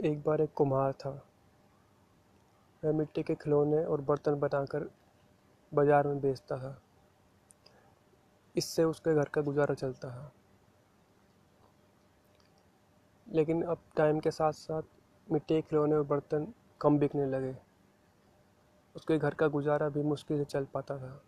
[0.00, 1.10] एक बार एक कुम्हार था।
[2.82, 4.90] वह मिट्टी के खिलौने और बर्तन बनाकर
[5.74, 6.82] बाज़ार में बेचता था।
[8.56, 10.32] इससे उसके घर का गुजारा चलता था।
[13.26, 14.82] लेकिन अब टाइम के साथ साथ
[15.32, 17.56] मिट्टी के खिलौने और बर्तन कम बिकने लगे।
[18.96, 21.22] उसके घर का गुजारा भी मुश्किल से चल पाता था।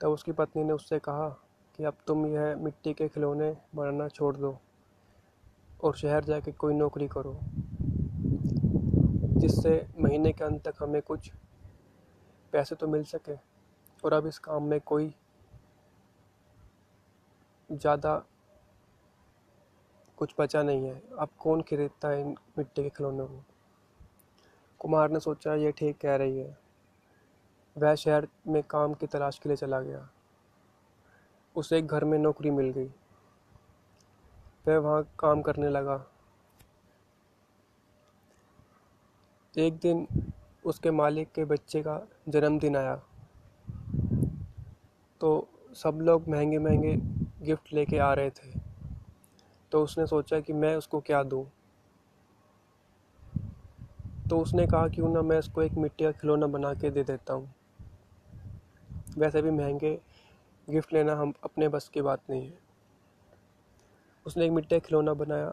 [0.00, 1.28] तब उसकी पत्नी ने उससे कहा
[1.74, 4.58] कि अब तुम यह मिट्टी के खिलौने बनाना छोड़ दो।
[5.80, 7.38] और शहर जाके कोई नौकरी करो,
[9.38, 11.30] जिससे महीने के अंत तक हमें कुछ
[12.52, 13.34] पैसे तो मिल सके
[14.04, 15.12] और अब इस काम में कोई
[17.70, 18.14] ज़्यादा
[20.18, 23.42] कुछ बचा नहीं है। अब कौन खरीदता है इन मिट्टी के खिलौनों को?
[24.80, 26.56] कुमार ने सोचा, ये ठीक कह रही है।
[27.76, 30.08] वह शहर में काम की तलाश के लिए चला गया।
[31.56, 32.90] उसे एक घर में नौकरी मिल गई।
[34.68, 36.06] वह वहाँ काम करने लगा।
[39.58, 40.06] एक दिन
[40.64, 43.02] उसके मालिक के बच्चे का जन्मदिन आया।
[45.20, 46.96] तो सब लोग महँगे महँगे
[47.46, 48.60] गिफ्ट लेके आ रहे थे।
[49.72, 51.46] तो उसने सोचा कि मैं उसको क्या दूँ?
[54.30, 57.32] तो उसने कहा क्यों ना मैं उसको एक मिट्टी का खिलौना बना के दे देता
[57.32, 57.54] हूँ।
[59.18, 60.00] वैसे भी महँगे
[60.70, 62.67] गिफ्ट लेना हम अपने बस की बात नहीं है।
[64.28, 65.52] उसने एक मिट्टी का खिलौना बनाया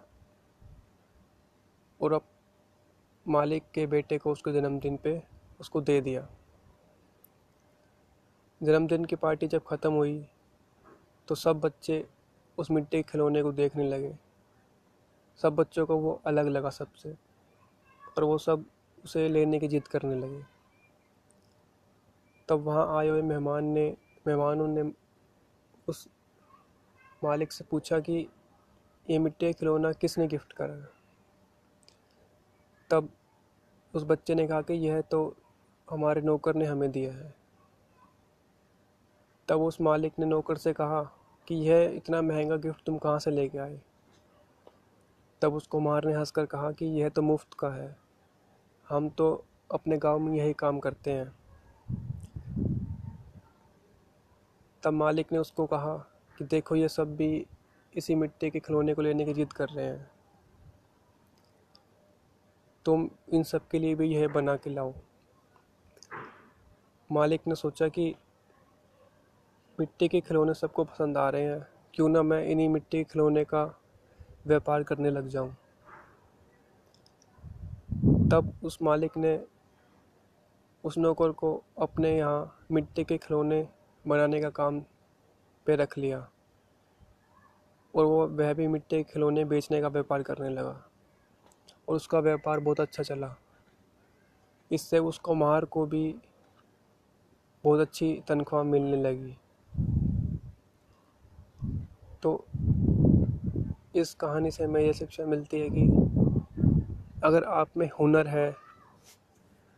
[1.99, 2.23] और अब
[3.25, 5.21] मालिक के बेटे को उसके जन्मदिन पे
[5.59, 6.27] उसको दे दिया।
[8.61, 10.25] जन्मदिन की पार्टी जब ख़त्म हुई
[11.27, 12.03] तो सब बच्चे
[12.57, 14.13] उस मिट्टी के खिलौने को देखने लगे।
[15.39, 17.15] सब बच्चों को वो अलग लगा सबसे,
[18.17, 18.65] और वो सब
[19.03, 20.43] उसे लेने की जिद करने लगे।
[22.49, 23.95] तब वहाँ आए हुए मेहमान ने,
[24.27, 24.91] मेहमानों ने
[25.87, 26.07] उस
[27.23, 28.27] मालिक से पूछा कि
[29.09, 30.87] ये मिट्टी खिलौना किसने गिफ्ट करा?
[32.89, 33.09] तब
[33.93, 35.35] उस बच्चे ने कहा कि यह तो
[35.89, 37.35] हमारे नौकर ने हमें दिया है।
[39.47, 41.03] तब उस मालिक ने नौकर से कहा
[41.47, 43.81] कि यह इतना महँगा गिफ्ट तुम कहाँ से लेके आए?
[45.41, 47.97] तब उस कुमार ने हंसकर कहा कि यह तो मुफ़्त का है।
[48.89, 51.35] हम तो अपने गाँव में यही काम करते हैं।
[54.83, 55.97] तब मालिक ने उसको कहा
[56.37, 57.47] कि देखो, ये सब भी
[57.95, 60.11] इसी मिट्टी के खिलौने को लेने की जिद कर रहे हैं।
[62.85, 64.93] तुम इन सब के लिए भी यह बना के लाओ।
[67.11, 68.15] मालिक ने सोचा कि
[69.79, 73.43] मिट्टी के खिलौने सबको पसंद आ रहे हैं। क्यों ना मैं इन्हीं मिट्टी के खिलौने
[73.43, 73.81] का
[74.47, 75.55] व्यापार करने लग जाऊँ।
[78.31, 79.45] तब उस मालिक ने
[80.83, 83.67] उस नौकर को अपने यहाँ मिट्टी के खिलौने
[84.07, 84.79] बनाने का काम
[85.65, 86.29] पे रख लिया।
[87.95, 90.81] और वो वह भी मिट्टी के खिलौने बेचने का व्यापार करने लगा।
[91.89, 93.35] और उसका व्यापार बहुत अच्छा चला।
[94.71, 96.15] इससे उस कुम्हार को भी
[97.63, 99.37] बहुत अच्छी तनख्वाह मिलने लगी।
[102.21, 102.45] तो
[103.95, 105.87] इस कहानी से हमें यह शिक्षा मिलती है कि
[107.23, 108.55] अगर आप में हुनर है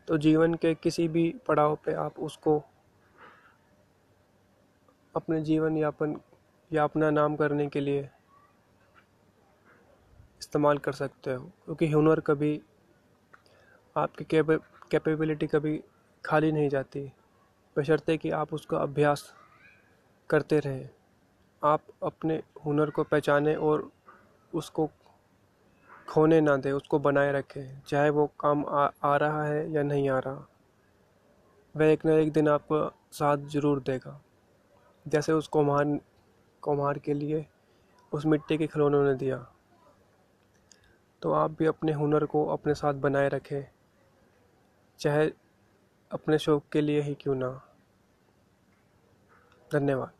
[0.07, 2.61] तो जीवन के किसी भी पड़ाव पे आप उसको
[5.15, 6.15] अपने जीवन यापन
[6.71, 8.09] या अपना नाम करने के लिए
[10.39, 12.59] इस्तेमाल कर सकते हो क्योंकि हुनर कभी
[13.95, 14.25] आपकी
[14.91, 15.79] कैपेबिलिटी कभी
[16.23, 17.01] खाली नहीं जाती।
[17.75, 19.33] बशर्ते कि आप उसका अभ्यास
[20.29, 20.89] करते रहें।
[21.61, 23.89] आप अपने हुनर को पहचानें और
[24.53, 24.89] उसको
[26.09, 30.09] खोने ना दें उसको बनाए रखें चाहे वो काम आ, आ रहा है या नहीं
[30.09, 30.47] आ रहा।
[31.75, 32.79] वह एक ना एक दिन आपको
[33.11, 34.19] साथ ज़रूर देगा।
[35.05, 35.85] जैसे उस कुम्हार
[36.61, 37.47] कुम्हार के लिए
[38.11, 39.51] उस मिट्टी के खिलौनों ने दिया।
[41.21, 43.63] तो आप भी अपने हुनर को अपने साथ बनाए रखें।
[44.99, 45.31] चाहे
[46.11, 47.63] अपने शौक़ के लिए ही क्यों ना।
[49.73, 50.16] धन्यवाद।